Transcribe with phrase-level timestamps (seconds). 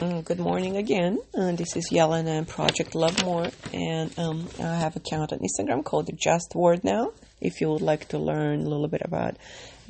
[0.00, 1.18] Mm, Good morning again.
[1.34, 5.40] Uh, this is Yelena and Project Love More, and um, I have an account on
[5.40, 7.12] Instagram called Just Word Now.
[7.38, 9.36] If you would like to learn a little bit about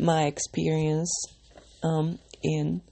[0.01, 1.15] my experience
[1.85, 2.83] um, in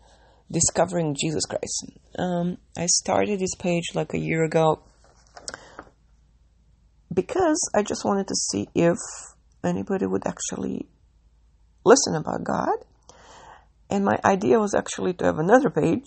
[0.49, 4.81] discovering Jesus Christ, um, I started this page like a year ago
[7.13, 8.97] because I just wanted to see if
[9.65, 10.87] anybody would actually
[11.85, 12.79] listen about God.
[13.91, 16.07] And my idea was actually to have another page.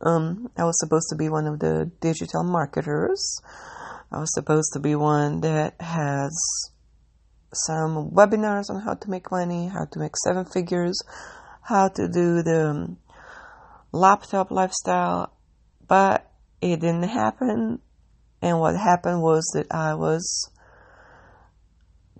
[0.00, 3.40] Um, I was supposed to be one of the digital marketers.
[4.10, 6.32] I was supposed to be one that has
[7.52, 10.98] some webinars on how to make money, how to make seven figures,
[11.62, 12.98] how to do the um,
[13.92, 15.32] laptop lifestyle.
[15.86, 17.80] But it didn't happen.
[18.42, 20.50] And what happened was that I was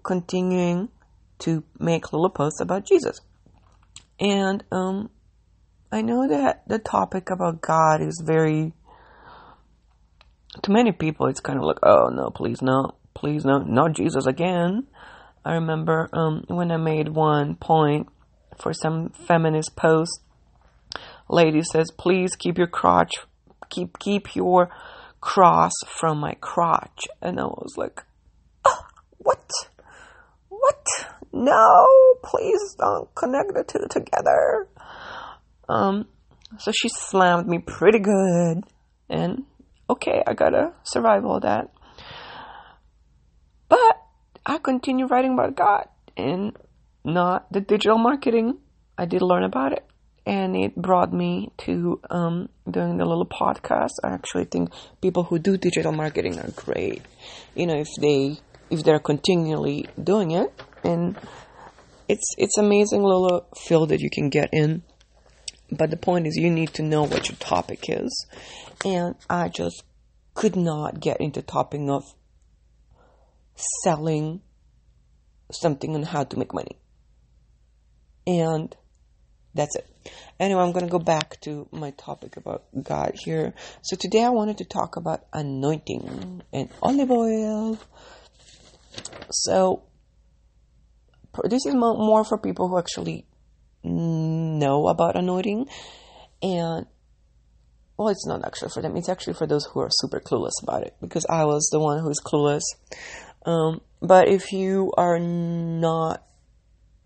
[0.03, 0.91] continuing
[1.41, 3.21] to make little posts about Jesus.
[4.19, 5.11] And um,
[5.93, 8.73] I know that the topic about God is very,
[10.63, 14.27] to many people, it's kind of like, oh no, please no, please no, not Jesus
[14.27, 14.87] again.
[15.45, 18.09] I remember um, when I made one point
[18.57, 20.21] for some feminist post,
[21.29, 23.13] lady says, please keep your crotch,
[23.69, 24.71] keep keep your
[25.21, 28.05] cross from my crotch, and I was like,
[28.65, 28.87] "Ah,
[29.19, 29.51] what,
[30.49, 30.87] what?
[31.33, 31.87] No,
[32.23, 34.69] please don't connect the two together.
[35.71, 36.07] Um,
[36.59, 38.65] so she slammed me pretty good,
[39.09, 39.45] and
[39.89, 41.71] okay, I gotta survive all that.
[43.69, 44.03] But
[44.45, 46.57] I continue writing about God and
[47.05, 48.59] not the digital marketing.
[48.99, 49.85] I did learn about it,
[50.27, 53.95] and it brought me to um, doing the little podcast.
[54.03, 57.03] I actually think people who do digital marketing are great.
[57.55, 58.39] You know, if they
[58.71, 61.17] if they're continually doing it, and
[62.09, 64.83] it's it's amazing little field that you can get in.
[65.73, 68.27] But the point is, you need to know what your topic is,
[68.85, 69.85] and I just
[70.35, 72.05] could not get into topic of
[73.83, 74.41] selling
[75.53, 76.79] something on how to make money.
[78.27, 78.75] And
[79.55, 79.87] that's it.
[80.39, 83.53] Anyway, I'm going to go back to my topic about God here.
[83.83, 87.79] So today I wanted to talk about anointing and olive oil.
[89.31, 89.83] So
[91.45, 93.27] this is more for people who actually
[93.83, 95.69] know about anointing
[96.43, 96.87] and
[97.97, 98.97] well it's not actually for them.
[98.97, 102.03] It's actually for those who are super clueless about it because i was the one
[102.03, 102.63] who's clueless.
[103.45, 106.25] Um, but if you are not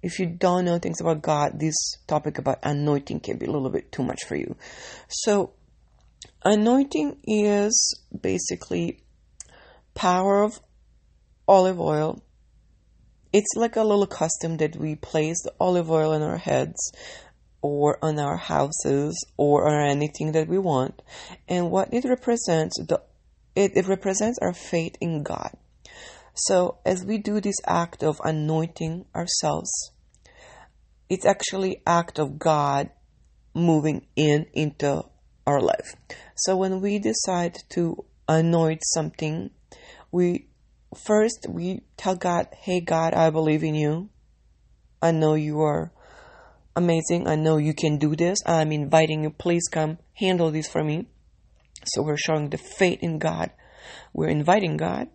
[0.02, 1.74] if you don't know things about god this
[2.06, 4.56] topic about anointing can be a little bit too much for you.
[5.08, 5.52] So
[6.44, 9.02] anointing is basically
[9.94, 10.60] power of
[11.46, 12.22] olive oil
[13.34, 16.92] it's like a little custom that we place the olive oil on our heads
[17.62, 21.02] or on our houses or on anything that we want.
[21.48, 23.02] And what it represents the
[23.56, 25.50] it, it represents our faith in god.
[26.34, 29.90] So as we do this act of anointing ourselves
[31.08, 32.90] it's actually act of god
[33.52, 35.04] moving in into
[35.46, 35.96] our life.
[36.36, 39.50] So when we decide to anoint something
[40.10, 40.46] we
[40.94, 44.10] first we tell God, hey God, I believe in you.
[45.02, 45.92] I know you are
[46.76, 47.28] amazing.
[47.28, 48.38] I know you can do this.
[48.46, 49.30] I'm inviting you.
[49.30, 51.06] Please come handle this for me.
[51.84, 53.50] So we're showing the faith in God.
[54.12, 55.08] We're inviting God.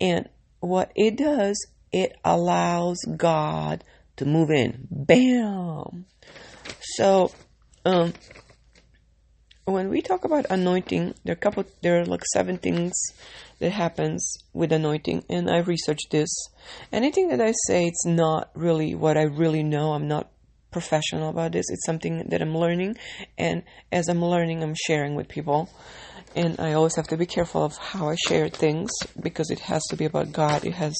[0.00, 0.28] And
[0.60, 1.56] what it does,
[1.92, 3.84] it allows God
[4.16, 4.86] to move in.
[4.90, 6.06] Bam!
[6.80, 7.32] So,
[7.84, 8.12] um,
[9.66, 12.92] when we talk about anointing, there are couple, there are like seven things
[13.60, 16.28] that happens with anointing, and I researched this.
[16.92, 19.92] Anything that I say, it's not really what I really know.
[19.92, 20.30] I'm not
[20.70, 21.64] professional about this.
[21.70, 22.96] It's something that I'm learning,
[23.38, 25.70] and as I'm learning, I'm sharing with people.
[26.36, 29.82] And I always have to be careful of how I share things because it has
[29.90, 30.64] to be about God.
[30.64, 30.96] It has,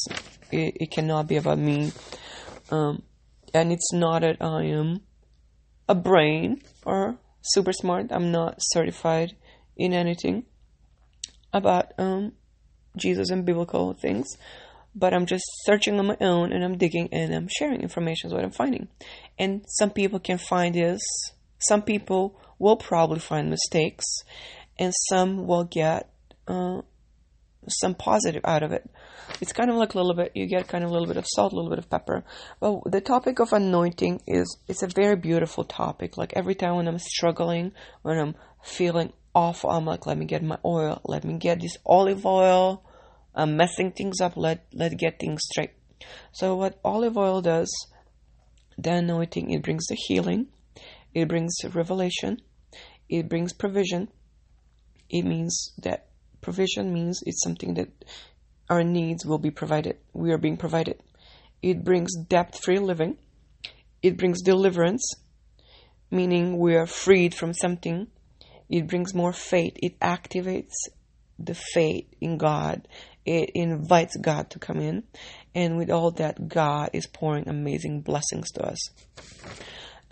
[0.52, 1.92] it, it cannot be about me.
[2.70, 3.02] Um,
[3.52, 5.00] and it's not that I am
[5.88, 8.06] a brain or super smart.
[8.10, 9.36] I'm not certified
[9.76, 10.44] in anything
[11.52, 12.32] about um,
[12.96, 14.26] Jesus and biblical things,
[14.94, 18.34] but I'm just searching on my own and I'm digging and I'm sharing information is
[18.34, 18.88] what I'm finding.
[19.38, 21.00] And some people can find this.
[21.58, 24.04] Some people will probably find mistakes,
[24.78, 26.10] and some will get
[26.46, 26.82] uh,
[27.68, 28.88] some positive out of it.
[29.40, 31.26] It's kind of like a little bit, you get kind of a little bit of
[31.26, 32.24] salt, a little bit of pepper.
[32.60, 36.16] But the topic of anointing is, it's a very beautiful topic.
[36.16, 37.72] Like every time when I'm struggling,
[38.02, 41.76] when I'm feeling awful, I'm like, let me get my oil, let me get this
[41.84, 42.84] olive oil.
[43.34, 45.72] I'm messing things up, let, let get things straight.
[46.32, 47.70] So what olive oil does,
[48.78, 50.48] the anointing, it brings the healing,
[51.12, 52.42] it brings revelation,
[53.08, 54.08] it brings provision,
[55.08, 56.08] It means that
[56.44, 57.88] provision means it's something that
[58.68, 59.96] our needs will be provided.
[60.12, 61.02] We are being provided.
[61.62, 63.16] It brings debt free living.
[64.02, 65.14] It brings deliverance,
[66.10, 68.08] meaning we are freed from something.
[68.68, 69.72] It brings more faith.
[69.76, 70.74] It activates
[71.38, 72.86] the faith in God.
[73.24, 75.04] It invites God to come in.
[75.54, 78.78] And with all that, God is pouring amazing blessings to us.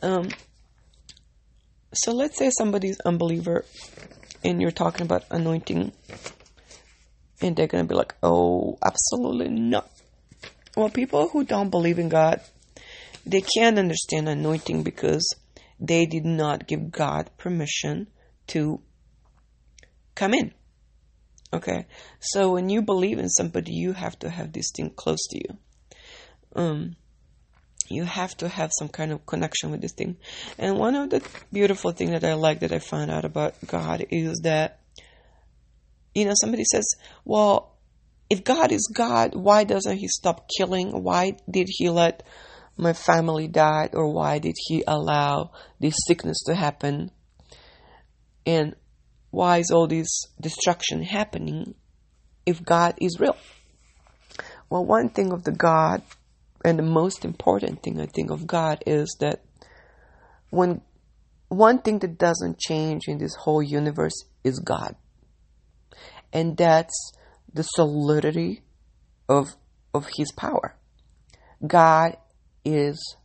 [0.02, 0.30] Um,
[1.92, 3.66] so let's say somebody's unbeliever
[4.44, 5.92] and you're talking about anointing
[7.40, 9.90] and they're going to be like, oh, absolutely not.
[10.76, 12.40] Well, people who don't believe in God,
[13.26, 15.26] they can't understand anointing because
[15.78, 18.08] they did not give God permission
[18.48, 18.80] to
[20.14, 20.54] come in.
[21.52, 21.86] Okay?
[22.20, 25.58] So when you believe in somebody, you have to have this thing close to you.
[26.54, 26.96] Um,
[27.88, 30.16] you have to have some kind of connection with this thing.
[30.58, 34.06] And one of the beautiful things that I like that I found out about God
[34.10, 34.80] is that,
[36.14, 36.86] you know, somebody says,
[37.24, 37.76] well,
[38.30, 41.02] if God is God, why doesn't He stop killing?
[41.02, 42.22] Why did He let
[42.76, 43.90] my family die?
[43.92, 47.10] Or why did He allow this sickness to happen?
[48.46, 48.74] And
[49.30, 51.74] why is all this destruction happening
[52.46, 53.36] if God is real?
[54.70, 56.02] Well, one thing of the God
[56.64, 59.42] and the most important thing I think of God is that
[60.50, 60.82] when
[61.52, 64.96] one thing that doesn't change in this whole universe is God.
[66.32, 67.12] And that's
[67.52, 68.62] the solidity
[69.28, 69.54] of
[69.92, 70.74] of his power.
[71.66, 72.16] God
[72.64, 73.16] is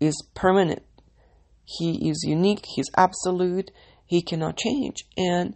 [0.00, 0.82] is permanent.
[1.64, 3.70] He is unique, he's absolute,
[4.04, 5.04] he cannot change.
[5.16, 5.54] And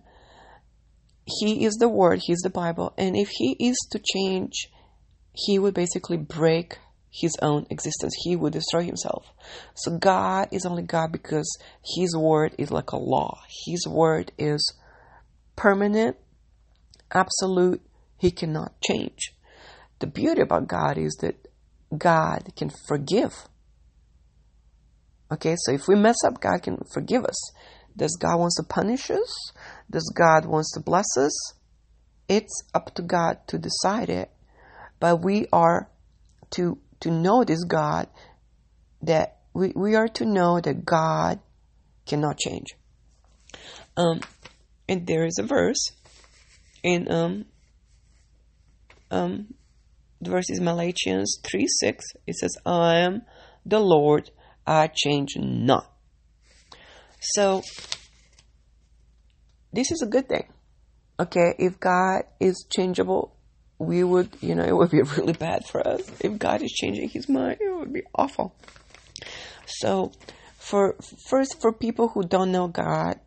[1.27, 2.95] he is the word, he's the Bible.
[2.97, 4.71] And if he is to change
[5.33, 6.79] he would basically break
[7.11, 8.13] his own existence.
[8.23, 9.27] He would destroy himself.
[9.75, 11.59] So God is only God because
[11.97, 13.41] his word is like a law.
[13.67, 14.75] His word is
[15.57, 16.17] permanent,
[17.13, 17.83] absolute.
[18.19, 19.33] He cannot change.
[20.01, 21.49] The beauty about God is that
[21.97, 23.33] God can forgive.
[25.31, 27.53] Okay, so if we mess up, God can forgive us.
[27.97, 29.53] Does God wants to punish us?
[29.91, 31.33] Does God wants to bless us?
[32.29, 34.31] It's up to God to decide it
[35.01, 35.89] but we are
[36.51, 38.09] to to know this God
[39.03, 41.41] that we, we are to know that God
[42.07, 42.77] cannot change.
[43.97, 44.21] Um,
[44.89, 45.93] and there is a verse
[46.83, 47.45] in um
[49.11, 49.55] um
[50.21, 52.05] the verse is Malachians 3 6.
[52.27, 53.23] It says, I am
[53.65, 54.31] the Lord,
[54.67, 55.93] I change not.
[57.21, 57.63] So
[59.73, 60.49] this is a good thing.
[61.21, 63.37] Okay, if God is changeable,
[63.79, 66.03] we would, you know, it would be really bad for us.
[66.21, 68.55] If God is changing his mind, it would be awful.
[69.67, 70.13] So,
[70.57, 70.97] for
[71.29, 73.21] first, for people who don't know God,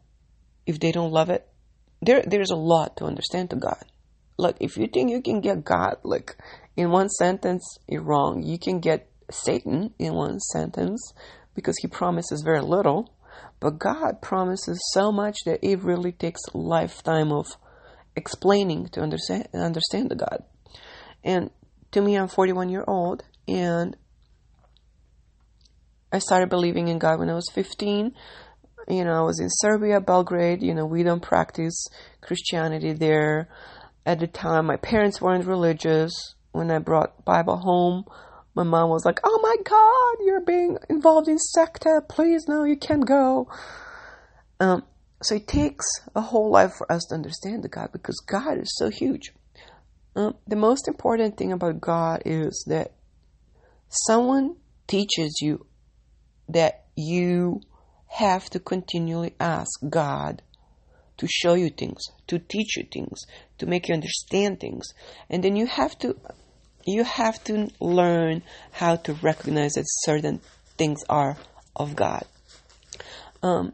[0.66, 1.48] if they don't love it,
[2.02, 3.84] there there's a lot to understand to God.
[4.38, 6.36] Look, if you think you can get God like
[6.76, 8.44] in one sentence, you're wrong.
[8.44, 11.14] You can get Satan in one sentence
[11.54, 13.14] because he promises very little,
[13.60, 17.58] but God promises so much that it really takes a lifetime of
[18.16, 20.44] explaining to understand understand the God.
[21.24, 21.50] And
[21.92, 23.96] to me, I'm 41 year old, and
[26.12, 28.14] I started believing in God when I was 15.
[28.88, 30.62] You know, I was in Serbia, Belgrade.
[30.62, 31.88] You know, we don't practice
[32.22, 33.50] Christianity there.
[34.06, 36.36] At the time, my parents weren't religious.
[36.52, 38.06] When I brought Bible home,
[38.56, 42.02] my mom was like, "Oh my God, you're being involved in secta.
[42.10, 43.48] Please, no, you can't go."
[44.60, 44.84] Um,
[45.22, 45.86] so it takes
[46.16, 49.32] a whole life for us to understand the God because God is so huge.
[50.16, 52.94] Um, the most important thing about God is that
[53.88, 54.56] someone
[54.88, 55.66] teaches you
[56.50, 57.62] that you
[58.08, 60.42] have to continually ask God
[61.18, 63.22] to show you things, to teach you things,
[63.58, 64.88] to make you understand things.
[65.30, 66.18] And then you have to
[66.86, 70.42] you have to learn how to recognize that certain
[70.78, 71.38] things are
[71.76, 72.26] of God.
[73.44, 73.74] Um,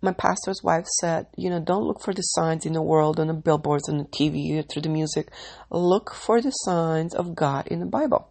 [0.00, 3.26] my pastor's wife said, you know, don't look for the signs in the world, on
[3.26, 5.30] the billboards, on the TV, through the music.
[5.70, 8.28] Look for the signs of God in the Bible.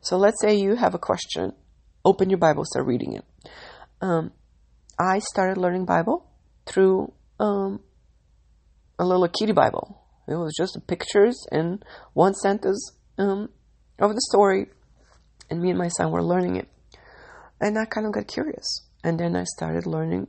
[0.00, 1.52] So let's say you have a question.
[2.04, 3.24] Open your Bible, start reading it.
[4.00, 4.32] Um,
[4.98, 6.30] I started learning Bible
[6.66, 7.80] through um,
[8.98, 10.00] a little kitty Bible.
[10.28, 13.48] It was just pictures and one sentence um,
[13.98, 14.66] of the story,
[15.50, 16.68] and me and my son were learning it.
[17.60, 18.86] And I kind of got curious.
[19.02, 20.28] And then I started learning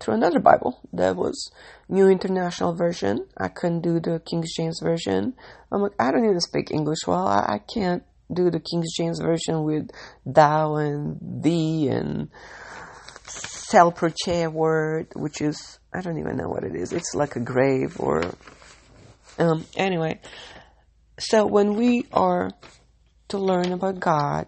[0.00, 1.50] through another Bible that was
[1.88, 3.26] New International Version.
[3.36, 5.34] I couldn't do the King James Version.
[5.72, 7.26] I'm like, I don't even speak English well.
[7.26, 8.02] I, I can't
[8.32, 9.90] do the King James Version with
[10.24, 12.28] thou and thee and
[13.26, 16.92] sepulchre word, which is, I don't even know what it is.
[16.92, 18.22] It's like a grave or,
[19.38, 20.20] um, anyway.
[21.18, 22.50] So when we are
[23.28, 24.46] to learn about God,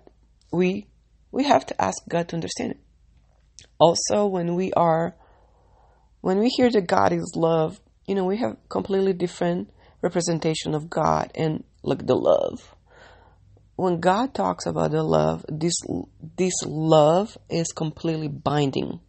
[0.53, 0.87] we,
[1.33, 2.81] we have to ask God to understand it.
[3.79, 5.15] Also, when we are,
[6.21, 9.71] when we hear that God is love, you know, we have completely different
[10.03, 12.75] representation of God and like the love.
[13.77, 15.75] When God talks about the love, this
[16.37, 19.01] this love is completely binding.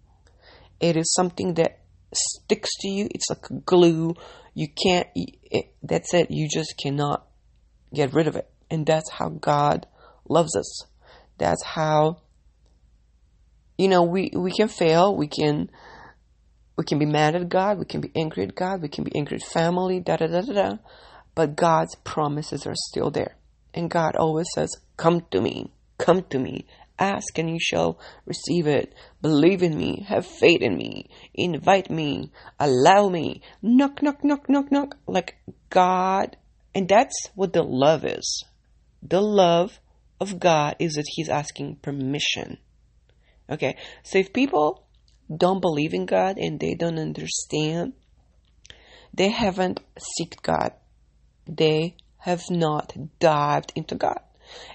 [0.79, 1.79] It is something that
[2.13, 3.07] sticks to you.
[3.11, 4.15] It's like glue.
[4.53, 5.07] You can't.
[5.15, 6.27] It, that's it.
[6.31, 7.27] You just cannot
[7.93, 8.49] get rid of it.
[8.69, 9.87] And that's how God
[10.27, 10.85] loves us.
[11.37, 12.21] That's how.
[13.77, 15.15] You know, we we can fail.
[15.15, 15.69] We can
[16.77, 19.15] we can be mad at God, we can be angry at God, we can be
[19.15, 20.77] angry at family, da da da da da.
[21.35, 23.37] But God's promises are still there.
[23.73, 26.65] And God always says, Come to me, come to me,
[26.99, 28.93] ask and you shall receive it.
[29.21, 34.71] Believe in me, have faith in me, invite me, allow me, knock, knock, knock, knock,
[34.71, 34.95] knock.
[35.07, 35.37] Like
[35.69, 36.37] God,
[36.75, 38.45] and that's what the love is.
[39.01, 39.79] The love
[40.19, 42.57] of God is that He's asking permission.
[43.49, 44.85] Okay, so if people
[45.37, 47.93] don't believe in God and they don't understand,
[49.13, 50.73] they haven't seeked God.
[51.47, 54.19] They have not dived into God.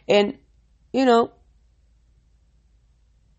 [0.08, 0.38] And,
[0.92, 1.32] you know,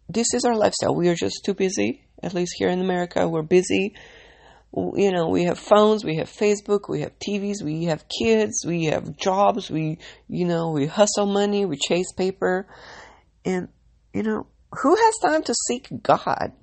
[0.10, 0.96] this is our lifestyle.
[0.96, 2.06] We are just too busy.
[2.24, 3.94] At least here in America, we're busy.
[4.74, 8.86] You know, we have phones, we have Facebook, we have TVs, we have kids, we
[8.86, 9.98] have jobs, we,
[10.28, 12.68] you know, we hustle money, we chase paper.
[13.46, 13.70] And,
[14.14, 14.48] you know,
[14.82, 16.54] who has time to seek God?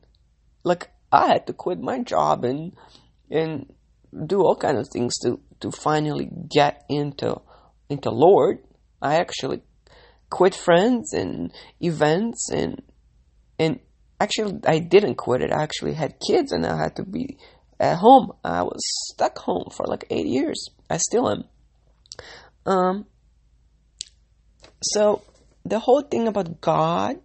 [0.64, 2.72] Like I had to quit my job and
[3.30, 3.72] and
[4.26, 7.40] do all kinds of things to to finally get into
[7.88, 8.58] into Lord.
[9.00, 9.62] I actually
[10.30, 12.82] quit friends and events and
[13.58, 13.78] and
[14.20, 15.52] actually I didn't quit it.
[15.52, 17.38] I actually had kids and I had to be
[17.78, 18.32] at home.
[18.42, 18.80] I was
[19.12, 20.68] stuck home for like eight years.
[20.90, 21.44] I still am.
[22.66, 23.06] Um.
[24.82, 25.22] So
[25.64, 27.20] the whole thing about God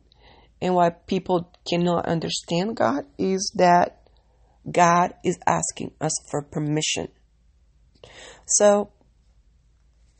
[0.61, 4.01] and why people cannot understand God is that
[4.69, 7.09] God is asking us for permission.
[8.45, 8.91] So,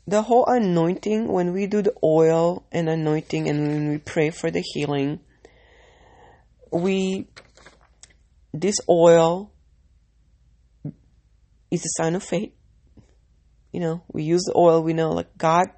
[0.06, 4.50] the whole anointing, when we do the oil and anointing and when we pray for
[4.50, 5.20] the healing,
[6.72, 7.28] we,
[8.52, 9.52] this oil
[11.70, 12.52] is a sign of faith.
[13.72, 15.68] You know, we use the oil, we know, like, God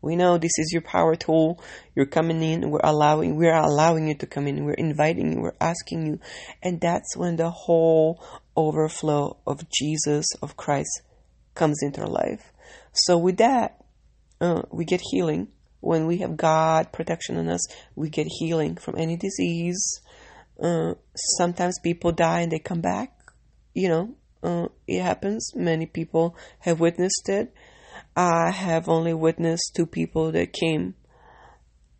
[0.00, 1.62] we know this is your power tool.
[1.94, 2.70] You're coming in.
[2.70, 4.64] We're allowing, we're allowing you to come in.
[4.64, 5.40] We're inviting you.
[5.40, 6.20] We're asking you.
[6.62, 8.22] And that's when the whole
[8.56, 11.02] overflow of Jesus, of Christ
[11.54, 12.52] comes into our life.
[12.92, 13.84] So with that,
[14.40, 15.48] uh, we get healing.
[15.80, 20.00] When we have God protection on us, we get healing from any disease.
[20.60, 23.12] Uh, sometimes people die and they come back.
[23.74, 25.52] You know, uh, it happens.
[25.54, 27.52] Many people have witnessed it.
[28.16, 30.94] I have only witnessed two people that came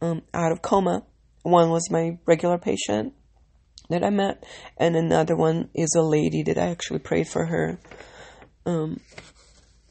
[0.01, 1.05] um, out of coma.
[1.43, 3.15] One was my regular patient
[3.89, 4.45] that I met,
[4.77, 7.79] and another one is a lady that I actually prayed for her.
[8.67, 9.01] Um,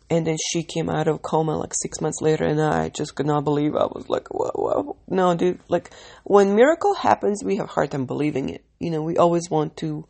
[0.10, 3.26] and then she came out of coma like six months later, and I just could
[3.26, 3.76] not believe.
[3.76, 5.92] I was like, "Whoa, whoa, no, dude!" Like
[6.24, 8.64] when miracle happens, we have hard time believing it.
[8.80, 10.08] You know, we always want to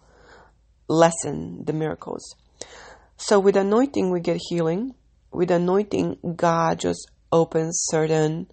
[0.87, 2.35] lessen the miracles.
[3.17, 4.93] So with anointing, we get healing
[5.37, 8.47] with anointing, God just opens certain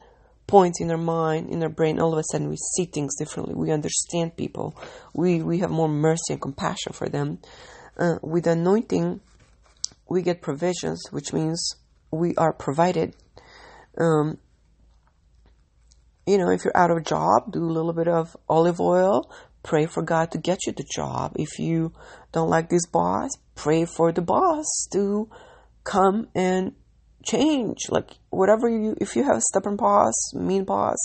[0.46, 1.98] points in our mind, in our brain.
[1.98, 3.54] All of a sudden, we see things differently.
[3.54, 4.76] We understand people.
[5.14, 7.38] We we have more mercy and compassion for them.
[7.98, 9.20] Uh, with anointing,
[10.10, 11.74] we get provisions, which means
[12.10, 13.16] we are provided.
[13.98, 14.36] Um,
[16.26, 19.30] you know, if you're out of a job, do a little bit of olive oil.
[19.62, 21.36] Pray for God to get you the job.
[21.36, 21.94] If you
[22.32, 25.30] don't like this boss, pray for the boss to
[25.84, 26.72] come and
[27.24, 27.88] change.
[27.90, 30.98] Like whatever you, if you have stubborn boss, mean boss,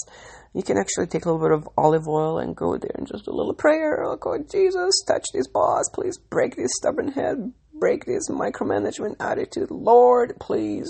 [0.53, 3.25] you can actually take a little bit of olive oil and go there and just
[3.25, 4.05] do a little prayer.
[4.07, 9.69] Like, oh Jesus, touch this boss, please break this stubborn head, break this micromanagement attitude.
[9.69, 10.89] Lord, please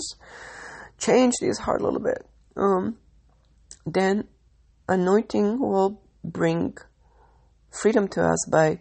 [0.98, 2.26] change this heart a little bit.
[2.56, 2.96] Um,
[3.86, 4.28] then
[4.88, 6.76] anointing will bring
[7.70, 8.80] freedom to us by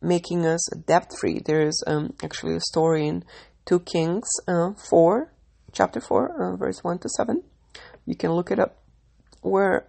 [0.00, 1.40] making us debt free.
[1.44, 3.24] There is um, actually a story in
[3.66, 5.32] 2 Kings uh, 4,
[5.72, 7.42] chapter 4, uh, verse 1 to 7.
[8.06, 8.78] You can look it up.
[9.40, 9.86] Where,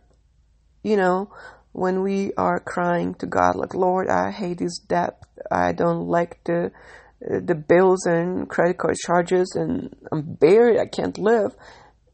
[0.84, 1.32] you know,
[1.72, 5.22] when we are crying to God, like, Lord, I hate this debt.
[5.51, 6.72] I don't like the
[7.24, 10.80] uh, the bills and credit card charges, and I'm buried.
[10.80, 11.56] I can't live.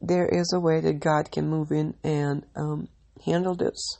[0.00, 2.88] There is a way that God can move in and um,
[3.24, 3.98] handle this.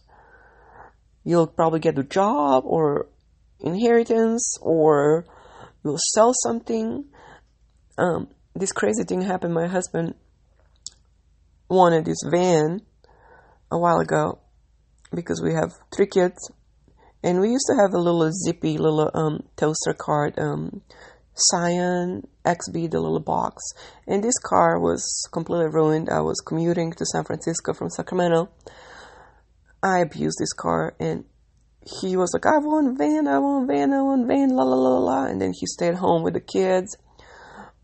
[1.24, 3.08] You'll probably get a job, or
[3.62, 5.26] inheritance or
[5.84, 7.04] you'll sell something.
[8.00, 9.52] Um, this crazy thing happened.
[9.52, 10.14] My husband
[11.68, 12.80] wanted this van
[13.70, 14.38] a while ago
[15.14, 16.50] because we have three kids
[17.22, 20.80] and we used to have a little zippy little um, toaster cart um,
[21.34, 23.62] Scion XB, the little box.
[24.06, 26.08] And this car was completely ruined.
[26.10, 28.50] I was commuting to San Francisco from Sacramento.
[29.82, 31.24] I abused this car, and
[32.00, 34.98] he was like, I want van, I want van, I want van, la la la
[34.98, 35.24] la.
[35.26, 36.96] And then he stayed home with the kids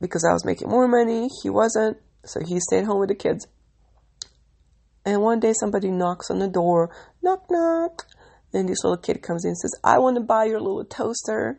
[0.00, 1.28] because I was making more money.
[1.42, 3.46] He wasn't, so he stayed home with the kids.
[5.04, 8.06] And one day somebody knocks on the door, knock, knock.
[8.52, 11.58] And this little kid comes in and says, I want to buy your little toaster.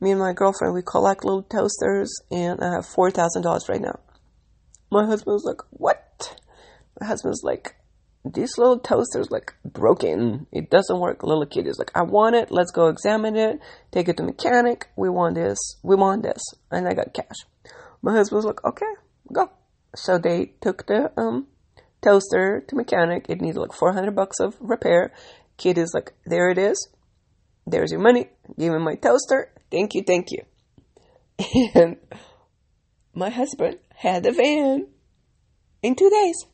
[0.00, 4.00] Me and my girlfriend, we collect little toasters, and I have $4,000 right now.
[4.90, 6.40] My husband was like, What?
[7.00, 7.76] My husband's like,
[8.24, 10.46] This little toaster's like broken.
[10.52, 11.22] It doesn't work.
[11.22, 12.50] Little kid is like, I want it.
[12.50, 13.60] Let's go examine it.
[13.92, 14.88] Take it to mechanic.
[14.96, 15.58] We want this.
[15.82, 16.42] We want this.
[16.70, 17.36] And I got cash.
[18.02, 18.92] My husband's like, Okay,
[19.32, 19.50] go.
[19.94, 21.46] So they took the um
[22.02, 23.26] toaster to mechanic.
[23.28, 25.12] It needed like 400 bucks of repair.
[25.56, 26.88] Kid is like, There it is.
[27.66, 28.28] There's your money.
[28.58, 29.50] Give me my toaster.
[29.70, 30.44] Thank you, thank you.
[31.74, 31.96] And
[33.14, 34.88] my husband had a van
[35.82, 36.44] in two days.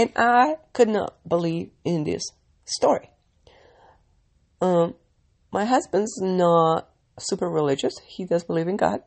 [0.00, 2.22] And I could not believe in this
[2.64, 3.10] story.
[4.62, 4.94] Um,
[5.52, 6.88] my husband's not
[7.18, 7.92] super religious.
[8.06, 9.02] He does believe in God.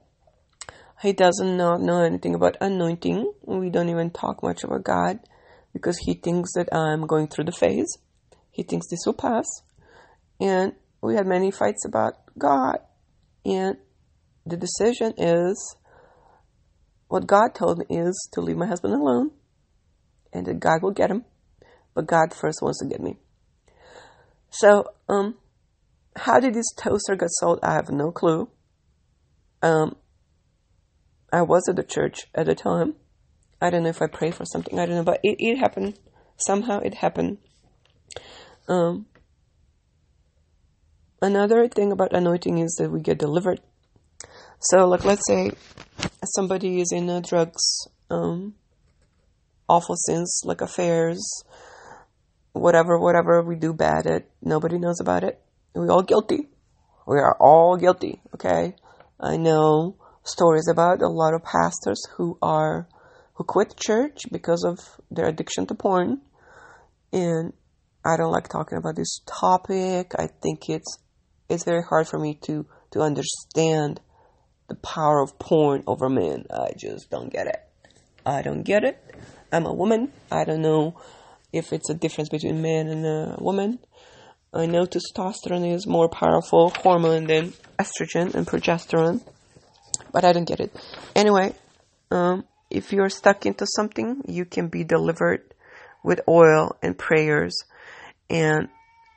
[1.01, 3.33] He does not know anything about anointing.
[3.41, 5.17] We don't even talk much about God
[5.73, 7.97] because he thinks that I'm going through the phase.
[8.51, 9.47] He thinks this will pass.
[10.39, 12.77] And we had many fights about God.
[13.43, 13.77] And
[14.45, 15.75] the decision is
[17.07, 19.31] what God told me is to leave my husband alone
[20.33, 21.25] and that God will get him.
[21.93, 23.17] But God first wants to get me.
[24.49, 25.35] So, um,
[26.15, 27.59] how did this toaster get sold?
[27.63, 28.49] I have no clue.
[29.61, 29.95] Um,
[31.31, 32.96] I was at the church at the time.
[33.61, 34.77] I don't know if I prayed for something.
[34.79, 35.98] I don't know, but it, it happened.
[36.37, 37.37] Somehow it happened.
[38.67, 39.05] Um,
[41.22, 43.61] another thing about anointing is that we get delivered.
[44.59, 45.51] So, like, let's say
[46.24, 48.55] somebody is in drugs, um,
[49.67, 51.43] awful sins like affairs,
[52.53, 55.39] whatever, whatever we do bad at, nobody knows about it.
[55.75, 56.49] We all guilty.
[57.07, 58.21] We are all guilty.
[58.35, 58.75] Okay,
[59.19, 62.87] I know stories about a lot of pastors who are
[63.33, 66.21] who quit church because of their addiction to porn,
[67.11, 67.53] and
[68.05, 70.13] I don't like talking about this topic.
[70.17, 70.99] I think it's
[71.49, 73.99] it's very hard for me to to understand
[74.69, 76.45] the power of porn over men.
[76.49, 77.59] I just don't get it.
[78.25, 78.97] I don't get it.
[79.53, 80.11] I'm a woman.
[80.31, 81.00] I don't know
[81.51, 83.77] if it's a difference between man and a woman.
[84.51, 89.22] I know testosterone is more powerful hormone than estrogen and progesterone,
[90.11, 90.75] but I don't get it.
[91.16, 91.53] Anyway,
[92.11, 95.42] um, if you're stuck into something, you can be delivered
[96.03, 97.63] with oil and prayers,
[98.29, 98.70] and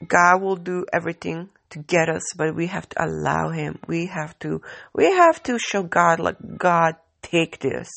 [0.07, 3.79] God will do everything to get us, but we have to allow him.
[3.87, 4.61] We have to,
[4.95, 7.89] we have to show God, like, God, take this.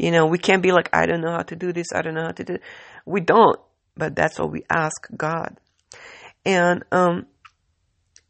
[0.00, 1.88] You know, we can't be like, I don't know how to do this.
[1.94, 2.62] I don't know how to do it.
[3.04, 3.58] We don't,
[3.96, 5.58] but that's what we ask God.
[6.44, 7.26] And, um,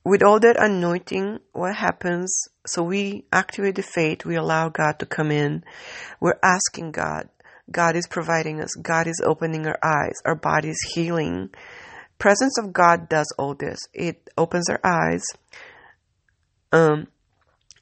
[0.05, 2.49] with all that anointing, what happens?
[2.67, 4.25] So we activate the faith.
[4.25, 5.63] We allow God to come in.
[6.21, 7.29] We're asking God.
[7.71, 8.75] God is providing us.
[8.75, 10.15] God is opening our eyes.
[10.25, 11.51] Our body is healing
[12.21, 13.81] presence of God does all this.
[13.93, 15.25] It opens our eyes.
[16.71, 17.09] Um,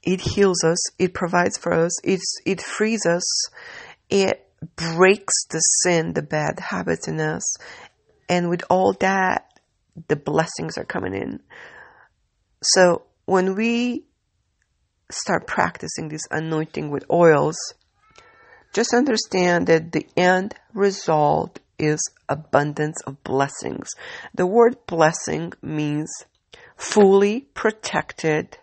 [0.03, 0.79] it heals us.
[0.99, 1.93] It provides for us.
[2.05, 3.25] It's, it frees us.
[4.11, 7.57] It breaks the sin, the bad habits in us.
[8.29, 9.61] And with all that,
[10.09, 11.41] the blessings are coming in.
[12.63, 14.05] So when we
[15.11, 17.57] start practicing this anointing with oils,
[18.73, 23.89] just understand that the end result is abundance of blessings.
[24.35, 26.11] The word blessing means
[26.77, 28.59] fully protected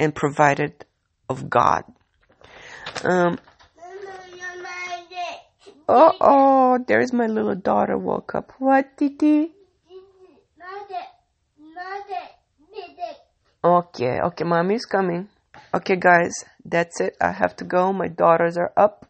[0.00, 0.84] and provided
[1.28, 1.84] of God.
[3.04, 3.38] Um,
[5.88, 8.52] oh, oh, there's my little daughter woke up.
[8.58, 9.52] What, Titi?
[13.62, 15.28] Okay, okay, mommy's coming.
[15.74, 16.32] Okay, guys,
[16.64, 17.14] that's it.
[17.20, 17.92] I have to go.
[17.92, 19.06] My daughters are up.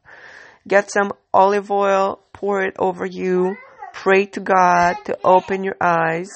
[0.67, 3.57] Get some olive oil, pour it over you,
[3.95, 6.31] pray to God to open your eyes.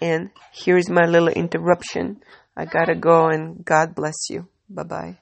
[0.00, 2.22] And here's my little interruption.
[2.56, 4.48] I gotta go and God bless you.
[4.68, 5.21] Bye bye.